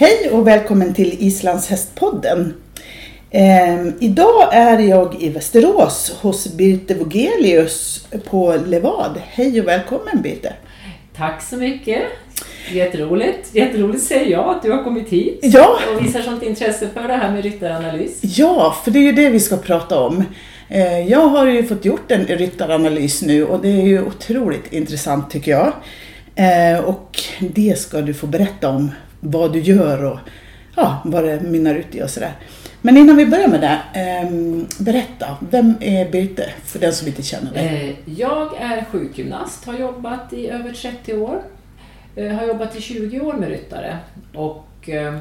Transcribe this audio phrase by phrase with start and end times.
[0.00, 2.54] Hej och välkommen till Islandshästpodden.
[3.30, 9.20] Eh, idag är jag i Västerås hos Birte Vogelius på Levad.
[9.26, 10.52] Hej och välkommen Birte.
[11.16, 12.02] Tack så mycket.
[12.72, 13.54] Jätteroligt.
[13.54, 15.78] Jätteroligt säger jag att du har kommit hit Ja.
[15.96, 18.18] och visar sånt intresse för det här med ryttaranalys.
[18.22, 20.24] Ja, för det är ju det vi ska prata om.
[20.68, 25.30] Eh, Jag har ju fått gjort en ryttaranalys nu och det är ju otroligt intressant
[25.30, 25.72] tycker jag.
[26.34, 30.18] Eh, Och det ska du få berätta om, vad du gör och
[30.76, 32.32] ja, vad det mynnar ut i och sådär.
[32.82, 34.30] Men innan vi börjar med det, eh,
[34.84, 37.88] berätta, vem är Birte för den som inte känner dig?
[37.88, 41.42] Eh, jag är sjukgymnast, har jobbat i över 30 år.
[42.16, 43.98] Eh, har jobbat i 20 år med ryttare
[44.34, 45.16] och eh,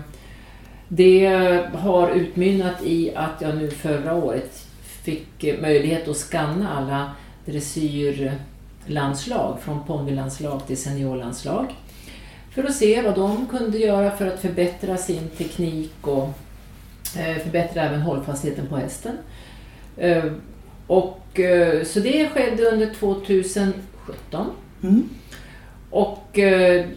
[0.87, 1.27] det
[1.73, 7.11] har utmynnat i att jag nu förra året fick möjlighet att skanna alla
[7.45, 11.75] dressyrlandslag från ponnylandslag till seniorlandslag
[12.61, 16.29] för att se vad de kunde göra för att förbättra sin teknik och
[17.17, 19.17] eh, förbättra även hållfastheten på hästen.
[19.97, 20.23] Eh,
[20.87, 24.47] Och, eh, så det skedde under 2017.
[24.83, 25.09] Mm.
[25.89, 26.39] Och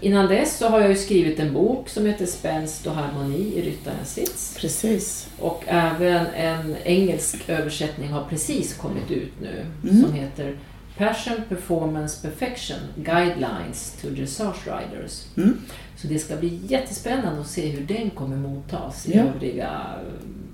[0.01, 4.15] innan dess så har jag skrivit en bok som heter Spänst och harmoni i ryttarens
[4.15, 4.57] sits.
[4.61, 5.29] Precis.
[5.39, 10.03] Och även en engelsk översättning har precis kommit ut nu Mm.
[10.03, 10.57] som heter
[10.99, 15.27] Passion, Performance, Perfection Guidelines to Dressage Riders.
[15.37, 15.59] Mm.
[15.97, 19.23] Så det ska bli jättespännande att se hur den kommer mottas i Ja.
[19.23, 19.81] övriga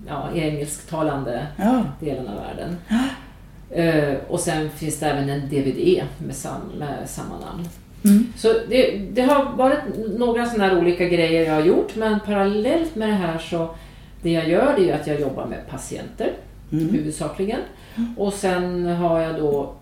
[0.09, 1.85] ja, engelsktalande Ja.
[2.01, 2.77] delen av världen.
[3.71, 7.69] Eh, och sen finns det även en DVD med, sam, med samma namn.
[8.05, 8.33] Mm.
[8.37, 9.79] Så det, det har varit
[10.19, 13.75] några sådana här olika grejer jag har gjort men parallellt med det här så
[14.23, 16.33] det jag gör det är att jag jobbar med patienter
[16.73, 16.89] Mm.
[16.89, 17.61] huvudsakligen.
[18.17, 19.75] Och sen har jag då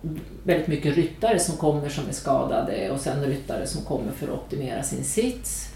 [0.43, 4.33] väldigt mycket ryttare som kommer som är skadade och sen ryttare som kommer för att
[4.33, 5.69] optimera sin sits.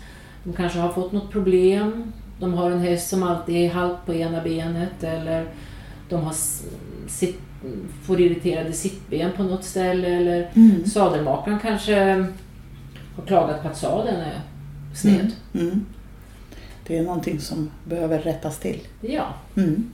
[0.43, 2.13] De kanske har fått något problem.
[2.39, 5.45] De har en häst som alltid är halt på ena benet eller
[6.09, 6.35] de har
[7.07, 7.39] sitt,
[8.03, 10.85] får irriterade sittben på något ställe eller Mm.
[10.85, 11.95] sadelmakaren kanske
[13.15, 14.41] har klagat på att sadeln är
[14.95, 15.31] sned.
[15.53, 15.85] Mm.
[16.87, 18.79] Det är någonting som behöver rättas till.
[19.01, 19.27] Ja.
[19.57, 19.91] Mm.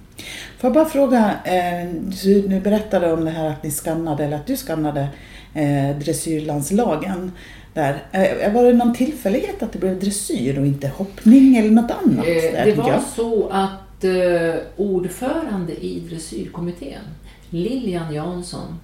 [0.59, 1.89] Får jag bara fråga, eh,
[2.23, 5.07] du nu berättade om det här att ni skannade, eller att du skannade
[5.53, 7.31] eh, dressyrlandslagen
[7.73, 8.03] där.
[8.11, 12.25] Eh, var det någon tillfällighet att det blev dressyr och inte hoppning eller något annat?
[12.27, 13.01] Eh, där, det var jag?
[13.15, 17.01] så att eh, ordförande i dressyrkommittén,
[17.49, 18.79] Lilian Jansson,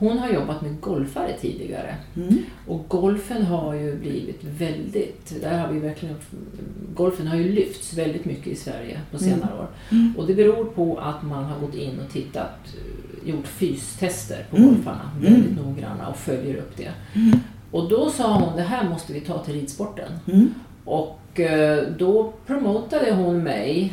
[0.00, 1.94] hon har jobbat med golfare tidigare.
[2.16, 2.38] Mm.
[2.66, 6.14] Och golfen har ju blivit väldigt, där har vi verkligen,
[6.94, 9.66] golfen har ju lyfts väldigt mycket i Sverige på senare år.
[9.90, 10.14] Mm.
[10.18, 12.58] Och det beror på att man har gått in och tittat,
[13.24, 14.68] gjort fystester på Mm.
[14.68, 16.90] golfarna väldigt noggranna och följer upp det.
[17.70, 20.12] Och då sa hon, det här måste vi ta till ridsporten.
[20.26, 20.54] Mm.
[20.84, 23.92] Och eh, då promotade hon mig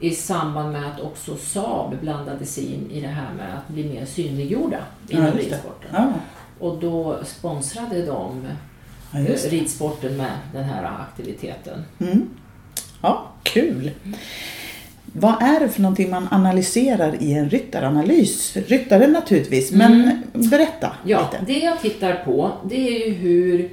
[0.00, 3.84] i samband med att också Saab blandade sig in i det här med att bli
[3.88, 4.78] mer synliggjorda
[5.08, 5.90] inom Ja, ridsporten.
[5.92, 6.12] Ja,
[6.58, 8.46] Och då sponsrade de
[9.12, 9.18] ja,
[9.50, 11.82] ridsporten med den här aktiviteten.
[12.00, 12.28] Mm.
[13.02, 13.90] Ja, kul.
[15.12, 18.56] Vad är det för någonting man analyserar i en ryttaranalys?
[18.56, 19.92] Ryttare naturligtvis, men
[20.34, 20.50] Mm.
[20.50, 21.44] berätta Ja, lite.
[21.52, 23.70] det jag tittar på det är ju hur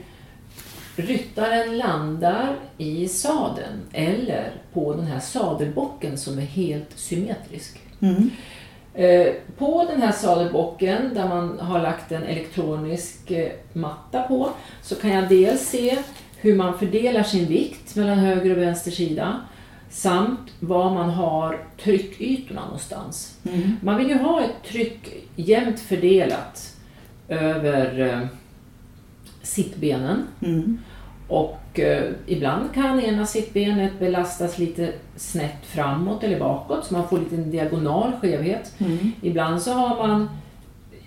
[0.98, 7.80] ryttaren landar i sadeln eller på den här sadelbocken som är helt symmetrisk.
[8.02, 8.30] Mm.
[8.94, 14.50] Eh, På den här sadelbocken där man har lagt en elektronisk eh, matta på
[14.82, 15.98] så kan jag dels se
[16.38, 19.42] hur man fördelar sin vikt mellan höger och vänster sida
[19.90, 23.38] samt var man har tryckytorna någonstans.
[23.50, 23.72] Mm.
[23.82, 26.76] Man vill ju ha ett tryck jämnt fördelat
[27.28, 28.28] över eh,
[29.48, 30.78] sittbenen Mm.
[31.28, 37.20] och eh, ibland kan ena sittbenet belastas lite snett framåt eller bakåt så man får
[37.20, 38.74] lite en diagonal skevhet.
[38.78, 39.12] Mm.
[39.22, 40.30] Ibland så har man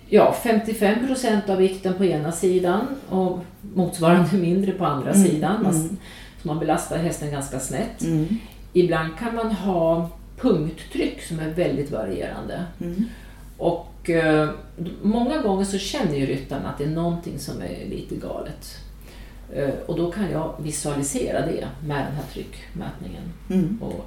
[0.09, 3.39] ja, 55 procent av vikten på ena sidan och
[3.75, 5.63] motsvarande mindre på andra Mm, sidan.
[5.63, 5.97] Man, mm.
[6.41, 8.01] Så man belastar hästen ganska snett.
[8.01, 8.27] Mm.
[8.73, 10.09] Ibland kan man ha
[10.39, 12.63] punkttryck som är väldigt varierande.
[12.81, 13.05] Mm.
[14.01, 14.49] Och eh,
[15.01, 18.77] många gånger så känner ju ryttaren att det är någonting som är lite galet.
[19.53, 23.33] Eh, och då kan jag visualisera det med den här tryckmätningen.
[23.49, 23.77] Mm.
[23.81, 24.05] Och,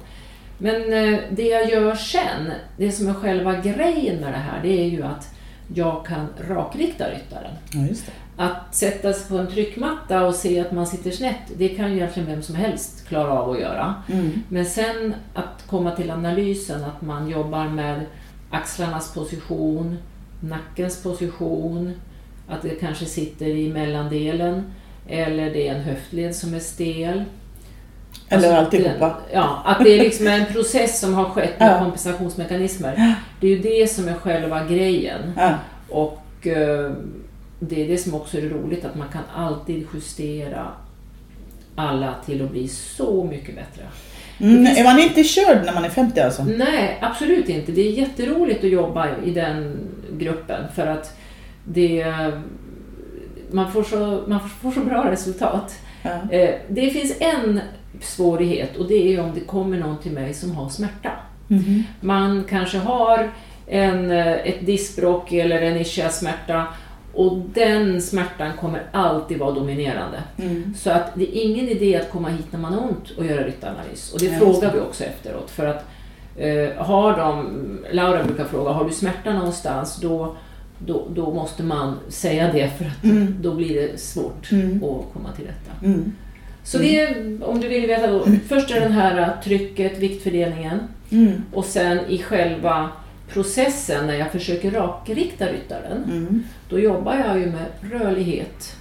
[0.57, 4.81] men eh, det jag gör sen, det som är själva grejen med det här, det
[4.81, 5.35] är ju att
[5.73, 7.55] jag kan rakrikta ryttaren.
[7.73, 7.95] Ja.
[8.37, 11.95] Att sätta sig på en tryckmatta och se att man sitter snett, det kan ju
[11.95, 13.95] egentligen vem som helst klara av att göra.
[14.11, 14.43] Mm.
[14.49, 18.05] Men sen att komma till analysen, att man jobbar med
[18.55, 19.97] axlarnas position,
[20.39, 21.91] nackens position,
[22.47, 24.63] att det kanske sitter i mellandelen
[25.07, 27.23] eller det är en höftled som är stel.
[28.29, 29.07] Eller Alltså, alltihopa.
[29.07, 31.79] det- Ja, att det är liksom en process som har skett med Ja.
[31.79, 33.15] kompensationsmekanismer.
[33.41, 35.31] Det är ju det som är själva grejen.
[35.37, 35.53] Ja.
[35.89, 36.91] Och eh,
[37.59, 40.67] det är det som också är roligt, att man kan alltid justera
[41.75, 43.83] alla till att bli så mycket bättre.
[44.39, 46.43] Mm, finns- Är man inte körd när man är 50 alltså?
[46.43, 47.71] Nej, absolut inte.
[47.71, 49.77] Det är jätteroligt att jobba i den
[50.17, 51.17] gruppen för att
[51.63, 52.05] det,
[53.51, 55.75] man, får så, man får så bra resultat.
[56.03, 56.09] Ja.
[56.31, 57.59] Eh, Det finns en
[58.01, 61.11] svårighet och det är om det kommer någon till mig som har smärta.
[61.47, 61.83] Mhm.
[62.01, 63.29] Man kanske har
[63.67, 66.67] en, eh, ett diskbråck eller en ischiasmärta
[67.15, 70.23] och den smärtan kommer alltid vara dominerande.
[70.37, 70.73] Mm.
[70.77, 73.43] Så att det är ingen idé att komma hit när man har ont och göra
[73.47, 74.13] ryttanalys.
[74.13, 74.73] Och det Ja, frågar det.
[74.73, 75.51] vi också efteråt.
[75.51, 75.85] För att
[76.37, 77.49] eh, har de,
[77.91, 79.99] Laura brukar fråga, har du smärta någonstans?
[80.01, 80.35] Då,
[80.79, 83.35] då, då måste man säga det för att Mm.
[83.41, 84.75] då blir det svårt Mm.
[84.83, 85.85] att komma till rätta.
[85.85, 86.11] Mm.
[86.63, 90.79] Så det är, om du vill veta då, först är den här trycket, viktfördelningen
[91.11, 91.31] Mm.
[91.53, 92.89] och sen i själva
[93.33, 96.43] processen när jag försöker rakrikta ryttaren, Mm.
[96.69, 98.75] då jobbar jag ju med rörlighet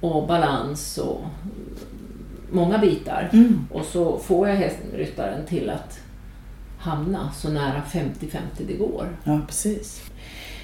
[0.00, 1.20] och balans och
[2.50, 3.30] många bitar.
[3.32, 3.66] Mm.
[3.72, 5.98] Och så får jag ryttaren till att
[6.78, 9.06] hamna så nära 50-50 det går.
[9.24, 10.02] Ja, precis.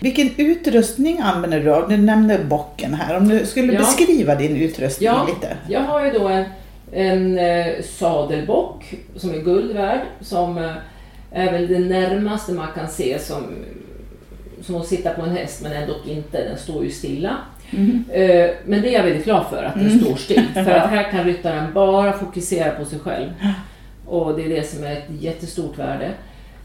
[0.01, 1.97] Vilken utrustning använder du?
[1.97, 3.17] Du nämnde bocken här.
[3.17, 3.79] Om du skulle Ja.
[3.79, 5.27] beskriva din utrustning Ja.
[5.35, 5.57] lite.
[5.69, 6.45] Jag har ju då en,
[6.93, 10.73] en eh, sadelbock som är guld värd, som eh,
[11.33, 13.43] är väl det närmaste man kan se som,
[14.61, 17.37] som att sitta på en häst, men ändå inte, den står ju stilla.
[17.71, 18.05] Mm.
[18.13, 20.01] Eh, Men det är jag väldigt glad för, att den Mm.
[20.01, 20.45] står still.
[20.55, 23.31] För att här kan ryttaren bara fokusera på sig själv.
[24.07, 26.11] Och det är det som är ett jättestort värde.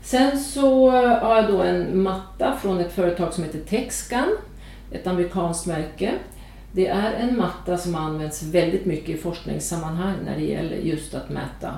[0.02, 4.28] Sen så har jag då en matta från ett företag som heter Texcan,
[4.92, 6.12] ett amerikanskt märke.
[6.72, 11.30] Det är en matta som används väldigt mycket i forskningssammanhang när det gäller just att
[11.30, 11.74] mäta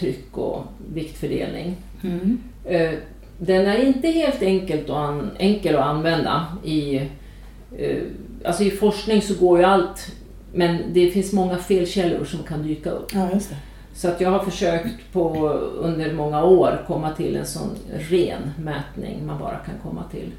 [0.00, 0.62] tryck och
[0.94, 1.76] viktfördelning.
[2.02, 2.38] Mm.
[2.64, 2.90] Eh,
[3.38, 6.46] Den är inte helt enkelt an, enkel att använda.
[6.64, 6.96] I,
[7.78, 8.02] eh,
[8.44, 10.12] alltså I forskning så går ju allt,
[10.52, 13.10] men det finns många felkällor som kan dyka upp.
[13.14, 13.28] Ja.
[13.94, 15.48] Så att jag har försökt på,
[15.78, 17.70] under många år komma till en sån
[18.10, 20.30] ren mätning man bara kan komma till.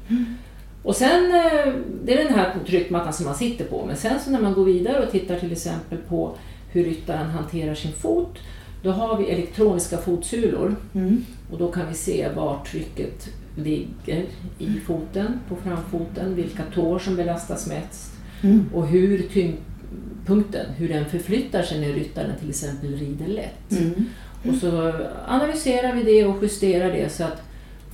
[0.82, 1.72] Och sen, eh,
[2.04, 4.64] det är den här tryckmattan som man sitter på, men sen så när man går
[4.64, 6.34] vidare och tittar till exempel på
[6.72, 8.38] hur ryttaren hanterar sin fot,
[8.82, 10.76] då har vi elektroniska fotsulor.
[10.94, 11.24] Mm.
[11.52, 14.24] Och då kan vi se var trycket ligger
[14.58, 18.12] i foten, på framfoten, vilka tår som belastas mest
[18.44, 18.64] Mm.
[18.74, 23.72] och hur tyngdpunkten, hur den förflyttar sig när ryttaren till exempel rider lätt.
[23.72, 24.04] Mm.
[24.48, 24.92] Och så
[25.26, 27.42] analyserar vi det och justerar det så att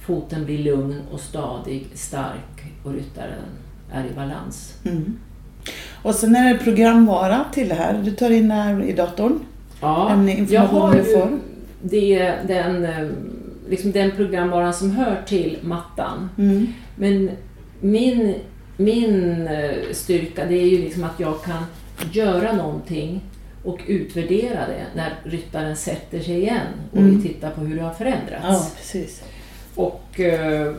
[0.01, 3.45] foten blir lugn och stadig, stark och ryttaren
[3.93, 4.75] är i balans.
[4.85, 5.19] Mm.
[6.03, 8.03] Och sen är det programvara till det här.
[8.05, 9.41] Du tar in det här i datorn.
[9.81, 11.39] Ja, jag har du ju får.
[11.83, 12.87] det, den,
[13.69, 16.29] liksom den programvaran som hör till mattan.
[16.39, 16.67] Mm.
[16.97, 17.31] Men
[17.81, 18.35] min,
[18.77, 21.63] min eh, styrka det är ju liksom att jag kan
[22.13, 23.21] göra någonting
[23.65, 27.17] och utvärdera det när ryttaren sätter sig igen och Mm.
[27.21, 28.93] vi tittar på hur det har förändrats.
[28.95, 29.01] Ja.
[29.75, 30.73] Och, eh,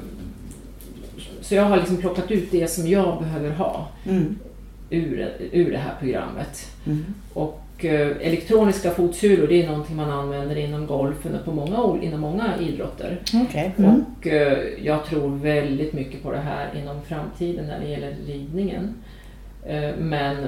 [1.41, 4.35] så jag har liksom plockat ut det som jag behöver ha Mm.
[4.89, 6.71] ur, ur det här programmet.
[6.85, 7.05] Mm.
[7.33, 12.19] Och eh, elektroniska fotsulor det är någonting man använder inom golfen och på många, inom
[12.19, 13.19] många idrotter.
[13.33, 13.71] Okej.
[13.77, 14.03] Mm.
[14.19, 18.93] Och eh, jag tror väldigt mycket på det här inom framtiden när det gäller ridningen.
[19.65, 20.47] Eh, men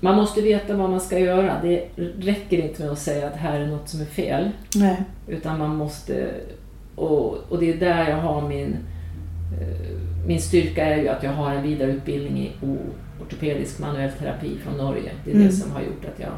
[0.00, 1.60] man måste veta vad man ska göra.
[1.62, 1.84] Det
[2.18, 4.50] räcker inte med att säga att här är något som är fel.
[4.76, 5.02] Nej.
[5.28, 6.30] Utan man måste...
[6.94, 8.76] Och, och det är där jag har min...
[10.26, 12.52] Min styrka är ju att jag har en vidareutbildning i
[13.22, 15.10] ortopedisk manuell terapi från Norge.
[15.24, 15.46] Det är Mm.
[15.46, 16.30] det som har gjort att jag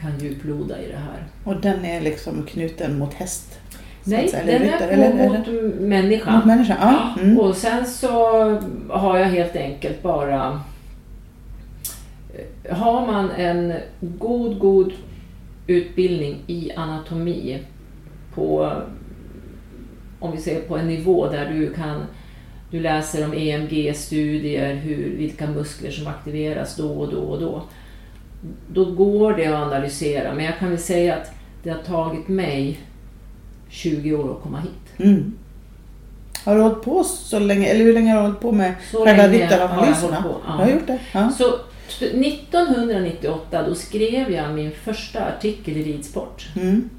[0.00, 1.24] kan djuploda i det här.
[1.44, 3.58] Och den är liksom knuten mot häst?
[4.04, 6.36] Nej, den ryttare, är på, eller- mot eller- människa.
[6.36, 6.76] Mot människa?
[6.80, 7.22] Ja.
[7.22, 7.38] Mm.
[7.38, 8.10] Och sen så
[8.88, 10.60] har jag helt enkelt bara...
[12.64, 14.92] eh, Har man en god, god
[15.66, 17.58] utbildning i anatomi
[18.34, 18.72] på,
[20.20, 22.00] om vi säger på en nivå där du kan
[22.70, 27.62] du läser om EMG-studier, hur, vilka muskler som aktiveras då och då och då.
[28.68, 31.30] Då går det att analysera, men jag kan väl säga att
[31.62, 32.80] det har tagit mig
[33.68, 35.00] 20 år att komma hit.
[35.08, 35.32] Mm.
[36.44, 39.04] Har du hållit på så länge, eller hur länge har du hållit på med Så
[39.04, 40.16] själva har jag ryttaranalyserna?
[40.20, 40.52] hållit på, ja.
[40.52, 40.98] Du har gjort det?
[41.12, 41.30] Ja.
[41.38, 41.44] Så
[41.88, 46.48] 1998 då skrev jag min första artikel i Ridsport.
[46.56, 46.90] Mm.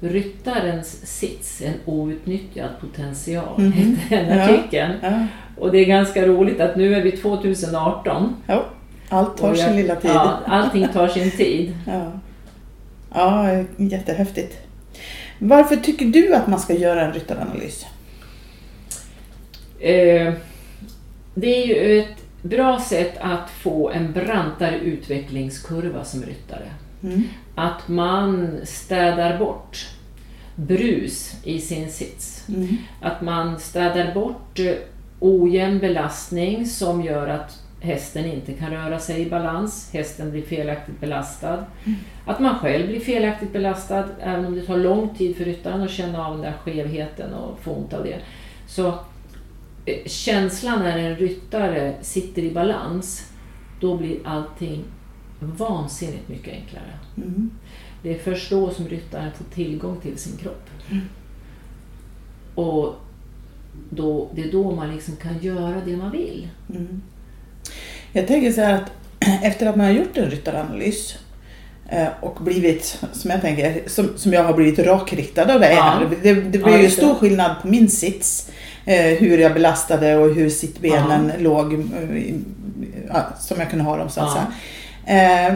[0.00, 3.72] Ryttarens sits, en outnyttjad potential, Mhm.
[3.72, 4.44] hette den Ja.
[4.44, 4.92] artikeln.
[5.02, 5.26] Ja.
[5.58, 8.34] Och det är ganska roligt att nu är vi 2018.
[8.46, 8.64] ja.
[9.14, 10.10] Allt tar och sin jag- lilla tid.
[10.10, 11.76] Ja, allting tar sin tid.
[11.86, 12.12] Ja.
[13.14, 14.58] Ja, jättehäftigt.
[15.38, 17.86] Varför tycker du att man ska göra en ryttaranalys?
[19.80, 20.32] Eh,
[21.34, 26.70] det är ju ett bra sätt att få en brantare utvecklingskurva som ryttare.
[27.02, 27.22] Mm.
[27.54, 29.88] Att man städar bort
[30.56, 32.44] brus i sin sits.
[32.48, 32.76] Mm.
[33.00, 34.74] Att man städar bort eh,
[35.20, 41.00] ojämn belastning som gör att hästen inte kan röra sig i balans, hästen blir felaktigt
[41.00, 41.64] belastad.
[41.84, 41.98] Mm.
[42.26, 45.90] Att man själv blir felaktigt belastad, även om det tar lång tid för ryttaren att
[45.90, 48.18] känna av den där skevheten och få ont av det.
[48.66, 48.88] Så
[49.86, 53.32] eh, känslan när en ryttare sitter i balans,
[53.80, 54.84] då blir allting
[55.40, 56.98] vansinnigt mycket enklare.
[57.16, 57.50] Mm.
[58.02, 60.70] Det är först då som ryttaren får tillgång till sin kropp.
[60.90, 61.02] Mm.
[62.54, 62.94] Och
[63.90, 66.48] då, det är då man liksom kan göra det man vill.
[66.70, 67.02] Mm.
[68.16, 68.90] Jag tänker så här att
[69.42, 71.14] efter att man har gjort en ryttaranalys
[71.90, 75.82] eh, och blivit, som jag tänker, som, som jag har blivit rakriktad av det Ja.
[75.82, 76.08] här.
[76.22, 77.02] Det, det Ja, blir ju just det.
[77.06, 78.50] stor skillnad på min sits,
[78.84, 82.34] eh, hur jag belastade och hur sittbenen låg, eh,
[83.08, 84.34] ja, som jag kunde ha dem så att Ja.
[84.34, 84.52] säga.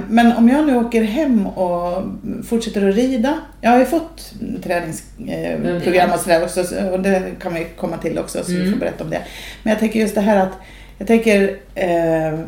[0.09, 2.03] Men om jag nu åker hem och
[2.49, 3.35] fortsätter att rida.
[3.61, 4.33] Jag har ju fått
[4.65, 8.73] träningsprogram och sådär också så- och det kan vi komma till också så vi Mm.
[8.73, 9.21] får berätta om det.
[9.63, 10.53] Men jag tänker just det här att
[10.99, 12.39] jag tänker, eh,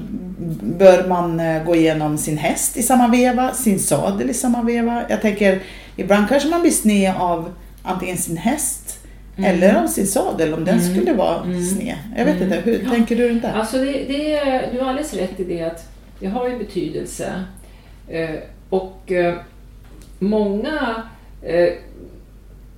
[0.79, 5.03] bör man eh, gå igenom sin häst i samma veva, sin sadel i samma veva?
[5.09, 5.61] Jag tänker,
[5.97, 7.53] ibland kanske man blir sned av
[7.83, 8.97] antingen sin häst
[9.37, 9.51] Mm.
[9.51, 10.95] eller av sin sadel om den Mm.
[10.95, 11.65] skulle vara Mm.
[11.67, 11.97] sned.
[12.17, 12.49] Jag vet Mm.
[12.53, 12.91] inte, hur Ja.
[12.91, 13.53] tänker du runt det?
[13.53, 15.85] Alltså det, det är, du har alldeles rätt i det att
[16.21, 17.45] det har ju betydelse.
[18.09, 18.31] Eh,
[18.71, 19.35] och eh,
[20.19, 21.03] många,
[21.43, 21.69] eh,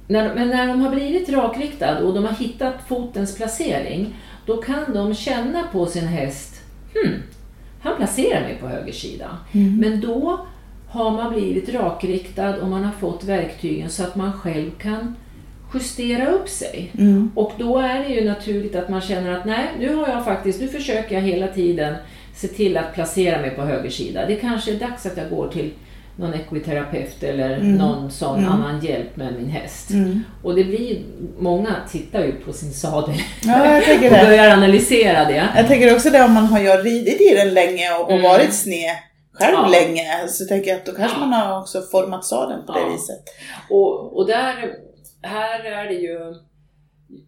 [0.06, 4.14] när, men när de har blivit rakriktade och de har hittat fotens placering,
[4.46, 6.60] då kan de känna på sin häst,
[6.94, 7.22] hmm,
[7.80, 9.38] han placerar mig på höger sida.
[9.52, 9.76] Mm.
[9.76, 10.46] Men då
[10.88, 15.14] har man blivit rakriktad och man har fått verktygen så att man själv kan
[15.74, 16.92] justera upp sig.
[16.98, 17.30] Mm.
[17.34, 20.60] Och då är det ju naturligt att man känner att nej, nu har jag faktiskt,
[20.60, 21.94] nu försöker jag hela tiden
[22.34, 24.26] se till att placera mig på höger sida.
[24.26, 25.70] Det kanske är dags att jag går till
[26.16, 27.74] någon ekviterapeut eller Mm.
[27.74, 28.52] någon sån Mm.
[28.52, 29.90] annan hjälp med min häst.
[29.90, 30.20] Mm.
[30.42, 30.98] Och det blir
[31.38, 33.14] många tittar ju på sin sadel
[33.44, 34.10] Ja, och det.
[34.10, 35.48] börjar analysera det.
[35.56, 38.22] Jag tänker också det om man har ridit i den länge och, och Mm.
[38.22, 38.96] varit sned
[39.32, 39.68] själv Ja.
[39.68, 40.28] länge.
[40.28, 41.26] Så tänker jag att då kanske Ja.
[41.26, 43.22] man har också format sadeln på det viset.
[43.70, 44.54] Och, och där,
[45.22, 46.18] här är det ju...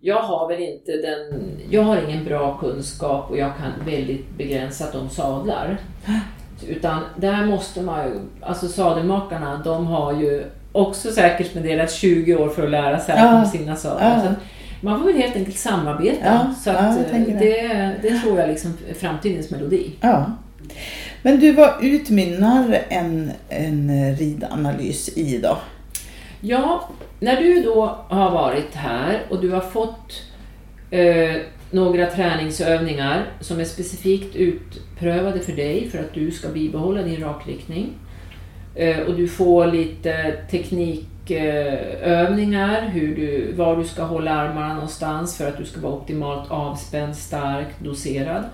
[0.00, 1.50] Jag har väl inte den...
[1.70, 5.78] Jag har ingen bra kunskap och jag kan väldigt begränsat om sadlar.
[6.68, 8.12] Utan där måste man ju...
[8.40, 13.38] Alltså sadelmakarna, de har ju också säkert spenderat 20 år för att lära sig Ja.
[13.38, 14.22] om sina sadlar.
[14.24, 14.32] Ja.
[14.80, 16.24] Man får väl helt enkelt samarbeta.
[16.24, 16.94] Ja, Så ja,
[17.38, 19.90] det, det tror jag liksom är framtidens melodi.
[20.00, 20.24] Ja.
[21.22, 25.58] Men du, vad utmynnar en, en ridanalys i då?
[26.40, 26.88] Ja,
[27.20, 30.22] när du då har varit här och du har fått
[30.90, 31.34] eh,
[31.74, 37.92] några träningsövningar som är specifikt utprövade för dig för att du ska bibehålla din rakriktning.
[38.74, 45.48] Eh, och du får lite teknikövningar, hur du, var du ska hålla armarna någonstans för
[45.48, 48.44] att du ska vara optimalt avspänd, stark, doserad.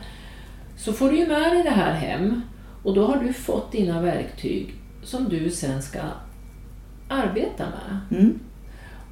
[0.76, 2.42] Så får du ju med dig det här hem
[2.82, 6.00] och då har du fått dina verktyg som du sen ska
[7.08, 8.20] arbeta med.
[8.20, 8.38] Mm.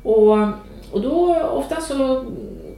[0.02, 0.38] Och,
[0.92, 2.24] och då ofta så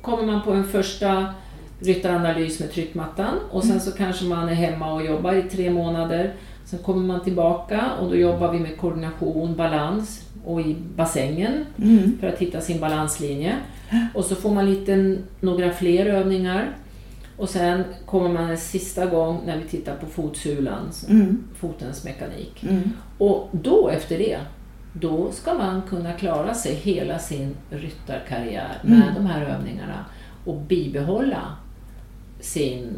[0.02, 1.34] kommer man på en första
[1.80, 6.34] ryttaranalys med tryckmattan och sen så kanske man är hemma och jobbar i tre månader.
[6.64, 12.18] Sen kommer man tillbaka och då jobbar vi med koordination, balans och i bassängen Mm.
[12.20, 13.56] för att hitta sin balanslinje.
[14.14, 16.68] Och så får man lite, några fler övningar.
[17.36, 21.44] Och sen kommer man en sista gång när vi tittar på fotsulan, Mm.
[21.60, 22.62] fotens mekanik.
[22.68, 22.90] Mm.
[23.18, 24.38] Och då efter det,
[24.92, 29.14] då ska man kunna klara sig hela sin ryttarkarriär med Mm.
[29.14, 30.04] de här övningarna
[30.44, 31.42] och bibehålla
[32.40, 32.94] sin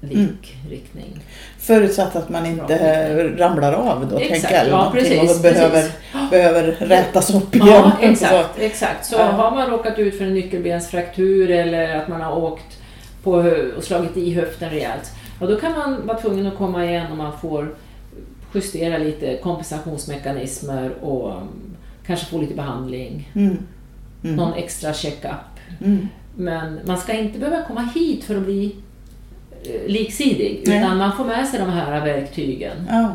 [0.00, 1.20] likriktning.
[1.58, 4.68] Förutsatt att man inte ramlar av då, Exakt, tänker jag.
[4.68, 6.30] Ja, precis, och behöver, precis.
[6.30, 7.68] behöver rätas upp igen.
[7.68, 8.06] Ja, Så.
[8.06, 8.58] exakt.
[8.58, 9.06] exakt.
[9.06, 9.24] Så Ja.
[9.24, 12.78] har man råkat ut för en nyckelbensfraktur eller att man har åkt
[13.22, 13.32] på
[13.76, 17.16] och slagit i höften rejält, ja, då kan man vara tvungen att komma igen och
[17.16, 17.74] man får
[18.54, 21.48] justera lite kompensationsmekanismer och um,
[22.06, 23.58] kanske få lite behandling, Mm.
[24.24, 24.36] Mm.
[24.36, 25.30] någon extra checkup.
[25.84, 26.08] Mm.
[26.36, 28.74] Men man ska inte behöva komma hit för att bli
[29.62, 30.78] eh, liksidig, Nej.
[30.78, 32.76] utan man får med sig de här verktygen.
[32.90, 33.14] Ja.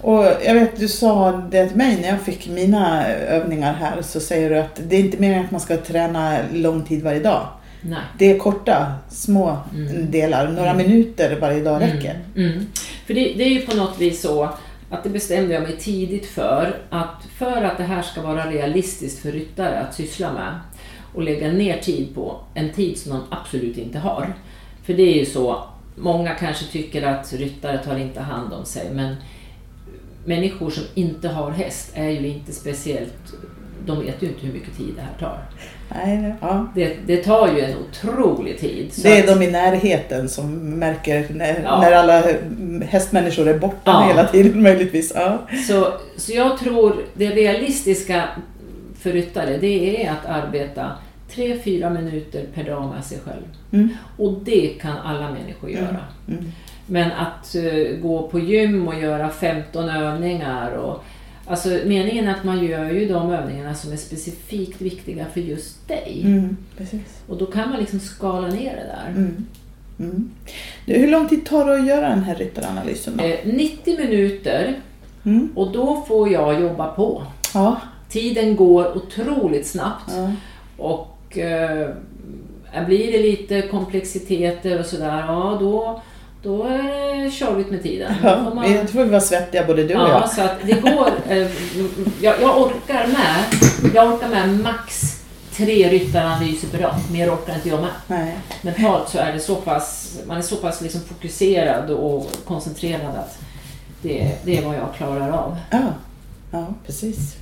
[0.00, 4.20] Och jag vet, du sa det till mig när jag fick mina övningar här, så
[4.20, 7.46] säger du att det är inte meningen att man ska träna lång tid varje dag.
[7.82, 7.98] Nej.
[8.18, 10.10] Det är korta, små Mm.
[10.10, 10.48] delar.
[10.48, 10.86] Några Mm.
[10.88, 12.18] minuter varje dag räcker.
[12.36, 12.66] Mm, mm.
[13.08, 14.48] För det, det är ju på något vis så
[14.90, 19.22] att det bestämde jag mig tidigt för att för att det här ska vara realistiskt
[19.22, 20.60] för ryttare att syssla med
[21.14, 24.34] och lägga ner tid på, en tid som de absolut inte har.
[24.82, 25.64] För det är ju så,
[25.96, 29.16] många kanske tycker att ryttare tar inte hand om sig men
[30.24, 33.34] människor som inte har häst är ju inte speciellt,
[33.88, 35.38] de vet ju inte hur mycket tid det här tar.
[36.04, 36.66] Nej, ja.
[36.74, 38.90] Det, det tar ju en otrolig tid.
[39.02, 41.80] Det är att- de i närheten som märker när, Ja.
[41.80, 42.22] när alla
[42.86, 44.04] hästmänniskor är borta Ja.
[44.08, 45.12] hela tiden möjligtvis.
[45.14, 45.38] Ja.
[45.68, 48.24] Så, så jag tror det realistiska
[49.00, 50.90] för ryttare det är att arbeta
[51.34, 53.42] 3-4 minuter per dag med sig själv.
[53.72, 53.88] Mm.
[54.16, 55.96] Och det kan alla människor göra.
[56.28, 56.52] Mm.
[56.86, 61.04] Men att eh, gå på gym och göra 15 övningar och
[61.48, 65.88] Alltså meningen är att man gör ju de övningarna som är specifikt viktiga för just
[65.88, 66.22] dig.
[66.24, 66.56] Mm.
[67.28, 69.08] Och då kan man liksom skala ner det där.
[69.10, 69.46] Mm.
[69.98, 70.30] Mm.
[70.86, 73.24] Du, hur lång tid tar det att göra den här ryttaranalysen då?
[73.24, 74.74] Eh, 90 minuter
[75.24, 75.48] Mm.
[75.54, 77.22] och då får jag jobba på.
[77.54, 77.76] Ja.
[78.08, 80.12] Tiden går otroligt snabbt.
[80.16, 80.32] ja.
[80.76, 81.88] Och eh,
[82.86, 86.02] blir det lite komplexiteter och sådär, ja då,
[86.42, 88.14] då är det körigt med tiden.
[88.22, 90.30] Ja, man- jag tror vi var svettiga både du och ja, jag.
[90.30, 91.10] så att det går.
[91.28, 91.46] Eh,
[92.20, 93.44] jag, jag orkar med,
[93.94, 95.14] jag orkar med max
[95.52, 96.94] tre ryttaranalyser per dag.
[97.12, 97.90] Mer orkar inte jag med.
[98.06, 98.36] Nej.
[98.62, 103.38] Mentalt så är det så pass, man är så pass liksom fokuserad och koncentrerad att
[104.02, 105.56] det, det är vad jag klarar av.
[105.70, 105.78] Ja.
[106.52, 107.36] ja, precis.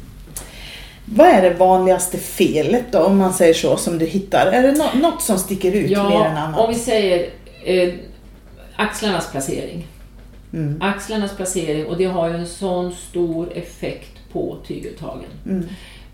[1.04, 4.46] Vad är det vanligaste felet då, om man säger så, som du hittar?
[4.46, 6.60] Är det nå- något som sticker ut mer än Ja, annat?
[6.60, 7.28] om vi säger
[7.64, 7.94] eh,
[8.76, 9.86] axlarnas placering.
[10.52, 10.82] Mm.
[10.82, 15.30] Axlarnas placering och det har ju en sån stor effekt på tygeltagen.
[15.46, 15.64] Mm.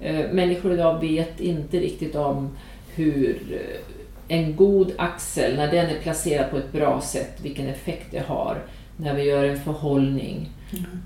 [0.01, 2.51] Eh, människor idag vet inte riktigt om
[2.95, 8.07] hur eh, en god axel, när den är placerad på ett bra sätt, vilken effekt
[8.11, 8.59] det har
[8.97, 10.51] när vi gör en förhållning.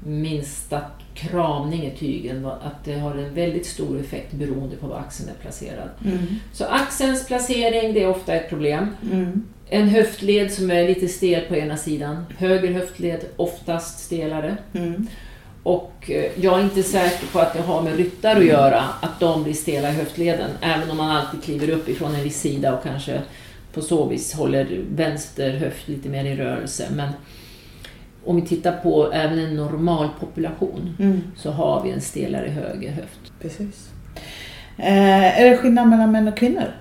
[0.04, 0.80] Minsta
[1.14, 5.42] kramning i tygen, att det har en väldigt stor effekt beroende på var axeln är
[5.42, 5.88] placerad.
[6.04, 6.18] Mm.
[6.52, 8.96] Så axelns placering, det är ofta ett problem.
[9.12, 9.42] Mm.
[9.68, 12.24] En höftled som är lite stel på ena sidan.
[12.38, 14.56] Höger höftled, oftast stelare.
[14.72, 15.06] Mm.
[15.62, 19.20] Och eh, jag är inte säker på att det har med ryttare att göra, att
[19.20, 20.50] de blir stela i höftleden.
[20.60, 23.22] Även om man alltid kliver upp ifrån en viss sida och kanske
[23.72, 26.88] på så vis håller vänster höft lite mer i rörelse.
[26.94, 27.08] Men
[28.26, 31.20] om vi tittar på även en normal population Mm.
[31.36, 33.32] så har vi en stelare höger höft.
[33.42, 33.90] Precis.
[34.78, 36.72] Eh, är det skillnad mellan män och kvinnor?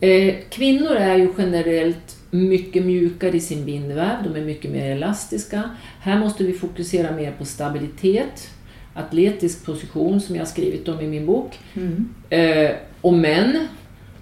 [0.00, 5.62] Eh, kvinnor är ju generellt mycket mjukare i sin bindväv, de är mycket mer elastiska.
[6.00, 8.50] Här måste vi fokusera mer på stabilitet,
[8.94, 11.58] atletisk position som jag har skrivit om i min bok.
[11.76, 12.08] Mm.
[12.30, 12.70] Eh,
[13.00, 13.68] och män,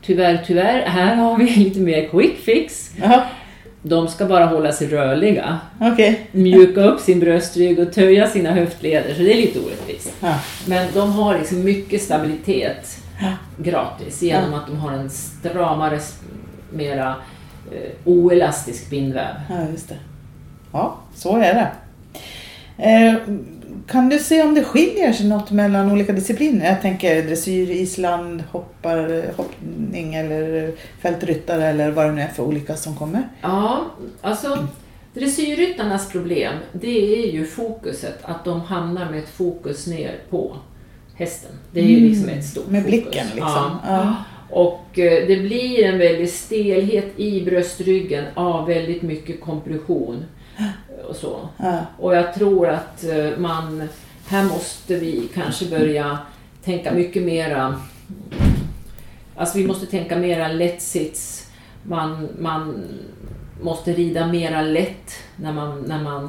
[0.03, 2.91] tyvärr, tyvärr, här har vi lite mer quick fix.
[3.01, 3.27] Jaha,
[3.89, 6.29] De ska bara hålla sig rörliga, okej.
[6.33, 10.13] mjuka upp sin bröstrygg och töja sina höftleder, så det är lite orättvist.
[10.21, 10.35] Ja.
[10.67, 13.33] Men de har liksom mycket stabilitet Ja.
[13.59, 16.01] gratis genom att de har en stramare,
[16.73, 17.15] mera
[17.73, 19.35] eh, oelastisk bindväv.
[19.49, 19.97] ja, just det.
[20.73, 21.71] Ja, så är det.
[22.79, 23.15] Eh,
[23.89, 26.67] kan du se om det skiljer sig något mellan olika discipliner?
[26.67, 32.77] Jag tänker dressyr, island, hoppar, hoppning eller fältryttare eller vad det nu är för olika
[32.77, 33.23] som kommer.
[33.43, 33.85] Ja,
[34.21, 34.67] alltså
[35.15, 40.57] dressyrryttarnas problem det är ju fokuset, att de hamnar med ett fokus ner på
[41.15, 41.51] hästen.
[41.73, 43.01] Det är ju Mm, liksom ett stort med fokus.
[43.03, 43.45] blicken liksom.
[43.45, 43.79] Ja.
[43.89, 44.15] Ja.
[44.51, 50.25] Och eh, det blir en väldig stelhet i bröstryggen av väldigt mycket kompression.
[51.09, 51.49] Och så.
[51.57, 51.79] Ja.
[51.99, 53.89] Och jag tror att eh, man,
[54.27, 56.19] här måste vi kanske börja
[56.65, 57.81] tänka mycket mera,
[59.37, 61.51] alltså vi måste tänka mera lättsits,
[61.83, 62.85] man, man
[63.61, 66.25] måste rida mera lätt när man, när man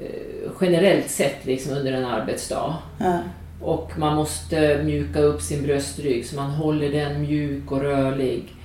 [0.00, 2.74] eh, generellt sett liksom under en arbetsdag.
[2.98, 3.18] Ja.
[3.60, 8.55] Och man måste mjuka upp sin bröstrygg så man håller den mjuk och rörlig.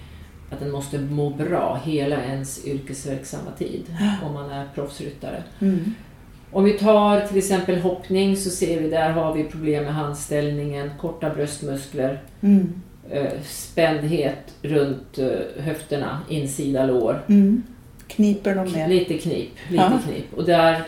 [0.51, 3.83] Att den måste må bra hela ens yrkesverksamma tid
[4.25, 5.43] om man är proffsryttare.
[5.59, 5.93] Mm.
[6.51, 10.89] Om vi tar till exempel hoppning så ser vi där har vi problem med handställningen,
[10.99, 12.73] korta bröstmuskler, Mm.
[13.09, 17.21] eh, spändhet runt eh, höfterna, insida lår.
[17.27, 17.63] Mm.
[18.07, 18.89] Kniper de med?
[18.89, 19.99] Lite knip, lite Ja.
[20.05, 20.33] knip.
[20.37, 20.81] Och där,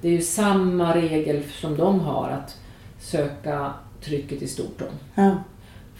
[0.00, 2.56] det är ju samma regel som de har att
[3.00, 3.72] söka
[4.04, 5.30] trycket i stortån Ja.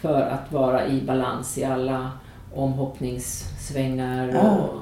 [0.01, 2.11] för att vara i balans i alla
[2.59, 4.41] omhoppningssvängar Ja.
[4.51, 4.79] och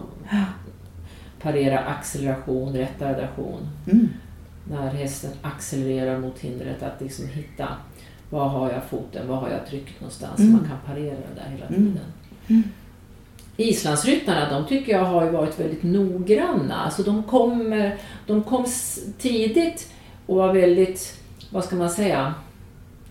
[1.43, 3.69] parera acceleration, retardation.
[3.93, 4.09] Mm.
[4.71, 7.69] När hästen accelererar mot hindret, att liksom hitta
[8.31, 10.53] var har jag foten, var har jag trycket någonstans, Mm.
[10.53, 11.79] så man kan parera det där hela Mm.
[11.81, 12.05] tiden.
[12.49, 12.63] Mm.
[13.57, 16.75] Islandsryttarna, de tycker jag har varit väldigt noggranna.
[16.75, 17.93] Alltså de kom,
[18.27, 18.67] de kom
[19.19, 19.93] tidigt
[20.27, 22.35] och var väldigt, vad ska man säga,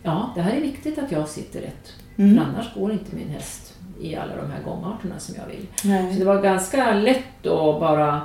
[0.03, 1.93] ja det här är viktigt att jag sitter rätt.
[2.17, 2.35] Mm.
[2.37, 5.67] För annars går inte min häst i alla de här gångarterna som jag vill.
[5.75, 6.15] Så Nej.
[6.19, 8.21] det var ganska lätt att bara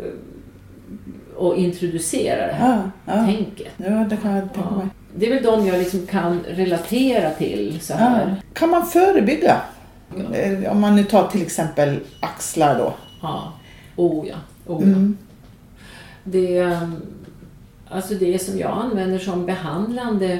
[0.00, 3.24] eh, att introducera det här Ja, ja.
[3.26, 3.72] tänket.
[3.76, 4.76] ja, det kan jag tänka Ja.
[4.76, 4.86] mig.
[5.14, 7.96] Det är väl de jag liksom kan relatera till så Ja.
[7.96, 8.42] här.
[8.52, 9.56] Kan man förebygga?
[10.16, 10.34] Ja.
[10.36, 12.94] Eh, Om man nu tar till exempel axlar då.
[13.22, 13.52] Ja.
[13.96, 14.34] Oh ja.
[14.66, 14.86] Oh, ja.
[14.86, 15.16] Mm.
[16.24, 16.96] Det, ehm,
[17.88, 20.38] alltså det som jag använder som behandlande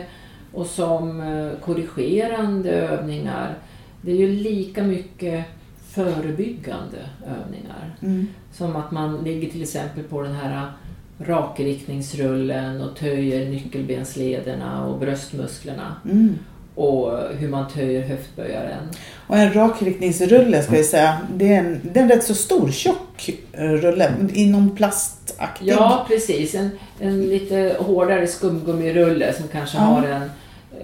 [0.52, 3.54] och som eh, korrigerande övningar,
[4.02, 5.44] det är ju lika mycket
[5.90, 7.96] förebyggande övningar.
[8.02, 8.26] Mm.
[8.52, 10.72] Som att man ligger till exempel på den här
[11.18, 15.96] rakriktningsrullen och töjer nyckelbenslederna och bröstmusklerna.
[16.04, 16.38] Mm.
[16.74, 18.88] Och hur man töjer höftböjaren.
[19.26, 22.70] Och en rakriktningsrulle ska vi säga, det är en, det är en rätt så stor
[22.70, 25.68] tjock rulle inom plastaktig.
[25.68, 26.54] Ja, precis.
[26.54, 29.82] En, en lite hårdare skumgummirulle som kanske Ja.
[29.82, 30.30] har en,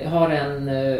[0.06, 0.98] har en eh,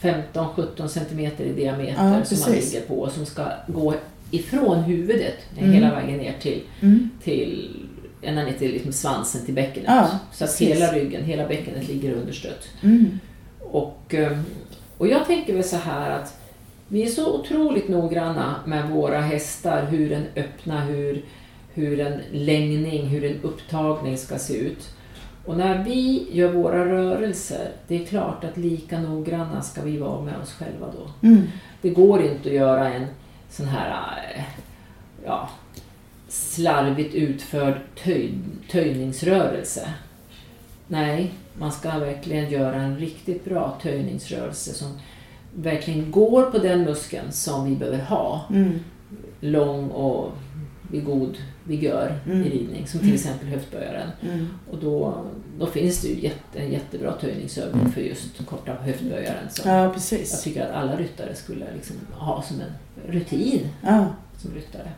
[0.00, 3.94] 15-17 centimeter i diameter Ja, som man ligger på och som ska gå
[4.30, 5.72] ifrån huvudet Mm.
[5.72, 7.10] hela vägen ner till, Mm.
[7.24, 7.70] till
[8.22, 9.88] ända ner till liksom svansen till bäckenet.
[9.88, 10.68] Ja, så att precis.
[10.68, 12.68] hela ryggen, hela bäckenet ligger understött.
[12.82, 13.20] Mm.
[13.60, 14.38] Och, eh,
[14.98, 16.36] och jag tänker väl så här att
[16.88, 21.24] vi är så otroligt noggranna med våra hästar, hur en öppna, hur,
[21.74, 24.88] hur en längning, hur en upptagning ska se ut.
[25.44, 30.22] Och när vi gör våra rörelser, det är klart att lika noggranna ska vi vara
[30.22, 31.28] med oss själva då.
[31.28, 31.42] Mm.
[31.82, 33.06] Det går inte att göra en
[33.50, 34.44] sån här eh,
[35.24, 35.48] ja,
[36.28, 37.74] slarvigt utförd
[38.04, 38.34] töj,
[38.70, 39.92] töjningsrörelse.
[40.88, 44.88] Nej, man ska verkligen göra en riktigt bra töjningsrörelse som
[45.54, 48.44] verkligen går på den muskeln som vi behöver ha.
[48.50, 48.80] Mm.
[49.40, 50.32] Lång och
[50.92, 52.42] vid god vigör Mm.
[52.42, 54.08] i ridning, som till exempel höftböjaren.
[54.22, 54.46] Mm.
[54.70, 55.24] Och då,
[55.58, 59.94] då finns det ju jätte, en jättebra töjningsövning för just korta höftböjaren som Ja, jag
[59.94, 60.42] precis.
[60.42, 64.06] tycker att alla ryttare skulle liksom ha som en rutin Ja.
[64.38, 64.88] som ryttare.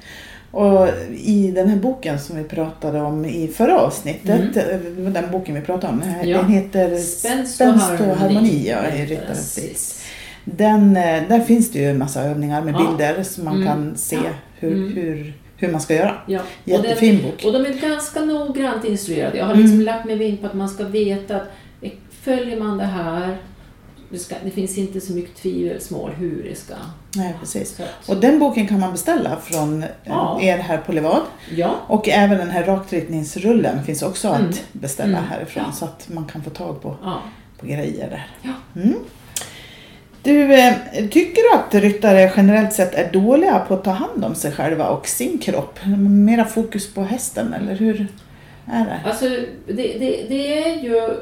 [0.51, 4.65] Och i den här boken som vi pratade om i förra avsnittet, eh,
[4.97, 6.39] det var den boken vi pratade om, den här- Ja.
[6.39, 8.15] den heter Spänst och harmoni.
[8.15, 10.05] harmoni ja, i Ryttarens sits.
[10.45, 12.79] Den, eh, där finns det ju en massa övningar med Ja.
[12.89, 13.67] bilder som man Mm.
[13.69, 14.19] kan se
[14.59, 14.93] hur, Mm.
[14.97, 15.35] hur,
[15.67, 16.15] hur man ska göra.
[16.27, 16.41] Ja.
[16.41, 17.45] Och, den, Jättefin bok.
[17.45, 19.39] och de är ganska noggrant instruerade.
[19.39, 19.87] Jag har liksom Mm.
[19.87, 21.49] lagt mig vinn på att man ska veta att
[21.81, 21.91] eh,
[22.23, 23.37] följer man det här,
[24.11, 26.75] det, ska, det finns inte så mycket tvivelsmål hur det ska...
[27.17, 27.81] Nej, precis.
[28.07, 30.39] Och den boken kan man beställa från eh, Ja.
[30.43, 31.23] er här på Levad.
[31.57, 34.49] ja, Och även den här rakriktningsrullen finns också Mm.
[34.49, 35.31] att beställa Mm.
[35.31, 35.73] härifrån Ja.
[35.73, 37.23] så att man kan få tag på, ja.
[37.61, 38.27] på grejer där.
[38.43, 38.81] Ja.
[38.83, 38.95] Mm.
[40.23, 40.75] Du, eh,
[41.11, 44.89] tycker du att ryttare generellt sett är dåliga på att ta hand om sig själva
[44.89, 45.79] och sin kropp?
[46.09, 48.07] Mera fokus på hästen eller hur
[48.67, 49.01] är det?
[49.05, 49.29] Alltså,
[49.67, 51.17] det, det, det, är ju,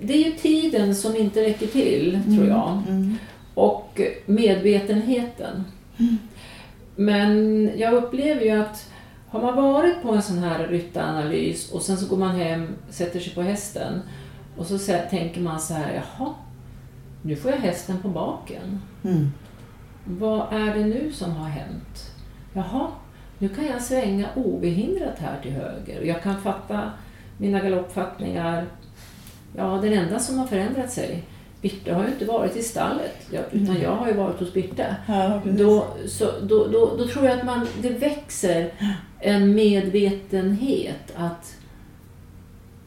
[0.00, 2.82] det är ju tiden som inte räcker till, tror jag.
[2.88, 3.18] Mm.
[3.54, 5.64] och medvetenheten.
[6.96, 8.90] Men jag upplever ju att
[9.28, 13.20] har man varit på en sån här ryttaranalys och sen så går man hem, sätter
[13.20, 14.00] sig på hästen
[14.56, 14.78] och så
[15.10, 16.34] tänker man så här, jaha,
[17.26, 18.80] nu får jag hästen på baken.
[19.04, 19.32] Mm.
[20.04, 22.10] Vad är det nu som har hänt?
[22.52, 22.86] Jaha,
[23.38, 26.02] nu kan jag svänga obehindrat här till höger.
[26.02, 26.90] Jag kan fatta
[27.38, 28.66] mina galoppfattningar.
[29.56, 31.22] Ja, den enda som har förändrat sig,
[31.60, 33.16] Birte har ju inte varit i stallet,
[33.52, 33.82] utan Mm.
[33.82, 34.96] jag har ju varit hos Birte.
[35.08, 35.40] Ja.
[35.44, 38.72] Då, så, då, då, då tror jag att man, det växer
[39.20, 41.56] en medvetenhet att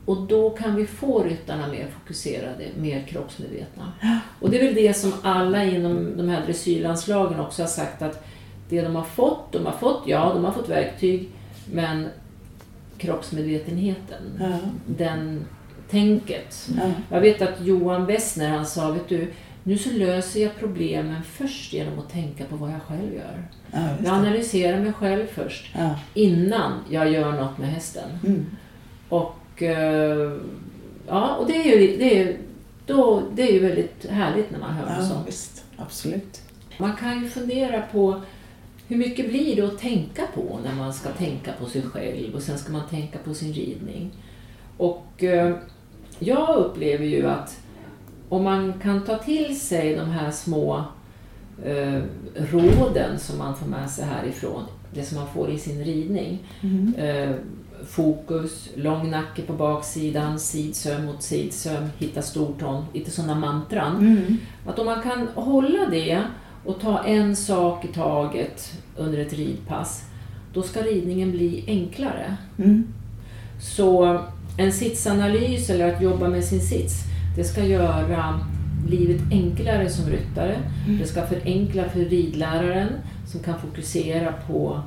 [0.07, 3.91] och då kan vi få ryttarna mer fokuserade, mer kroppsmedvetna.
[4.39, 8.25] Och det är väl det som alla inom de här dressyrlandslagen också har sagt att
[8.69, 11.29] det de har fått, de har fått, ja, de har fått verktyg,
[11.73, 12.07] men
[12.97, 14.57] kroppsmedvetenheten, Ja.
[14.85, 15.45] den
[15.89, 16.69] tänket.
[16.77, 16.91] Ja.
[17.11, 19.31] Jag vet att Johan Wessner han sa, vet du,
[19.63, 23.47] nu så löser jag problemen först genom att tänka på vad jag själv gör.
[23.71, 25.75] Ja, Jag analyserar mig själv först,
[26.13, 28.09] innan jag gör något med hästen.
[28.25, 28.45] Mm.
[29.09, 30.31] Och, eh,
[31.07, 32.37] ja, och det är ju, det är,
[32.85, 35.27] då, det är ju väldigt härligt när man hör ja, sånt.
[35.27, 35.63] visst.
[35.77, 36.41] Absolut.
[36.77, 38.21] Man kan ju fundera på
[38.87, 42.41] hur mycket blir det att tänka på när man ska tänka på sig själv och
[42.41, 44.11] sen ska man tänka på sin ridning.
[44.77, 45.55] Och eh,
[46.19, 47.59] jag upplever ju att
[48.29, 50.83] om man kan ta till sig de här små
[51.65, 52.01] eh,
[52.35, 56.39] råden som man får med sig härifrån, det som man får i sin ridning.
[56.61, 56.93] Mm.
[56.95, 57.35] Eh,
[57.87, 63.97] fokus, lång nacke på baksidan, sidsöm mot sidsöm, hitta stortån, lite sådana mantran.
[63.97, 64.37] Mm.
[64.65, 66.21] Att om man kan hålla det
[66.65, 70.03] och ta en sak i taget under ett ridpass,
[70.53, 72.37] då ska ridningen bli enklare.
[72.57, 72.87] Mm.
[73.61, 74.19] Så
[74.57, 77.03] en sitsanalys eller att jobba med sin sits,
[77.35, 78.39] det ska göra
[78.89, 80.55] livet enklare som ryttare.
[80.85, 80.99] Mm.
[80.99, 82.89] Det ska förenkla för ridläraren
[83.25, 84.81] som kan fokusera på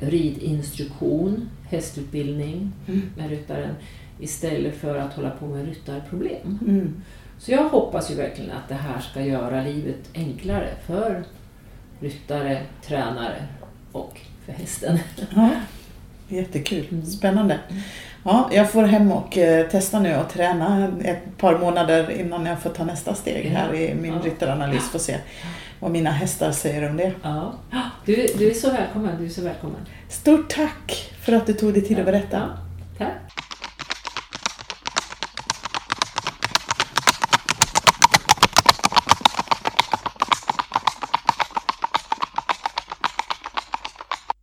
[0.00, 3.02] ridinstruktion, hästutbildning Mm.
[3.16, 3.74] med ryttaren
[4.20, 6.58] istället för att hålla på med ryttarproblem.
[6.68, 7.02] Mm.
[7.38, 11.22] Så jag hoppas ju verkligen att det här ska göra livet enklare för
[12.00, 13.36] ryttare, tränare
[13.92, 14.98] och för hästen.
[15.34, 15.50] Ja,
[16.28, 17.06] jättekul, Mm.
[17.06, 17.58] spännande.
[18.24, 22.60] Ja, jag får hem och eh, testa nu och träna ett par månader innan jag
[22.62, 24.20] får ta nästa steg här i min Ja.
[24.24, 24.88] ryttaranalys.
[24.90, 25.16] Får se
[25.80, 27.12] vad mina hästar säger om det.
[27.22, 27.54] Ja.
[28.04, 29.80] Du, du är så välkommen, du är så välkommen.
[30.08, 32.58] Stort tack för att du tog dig tid att berätta.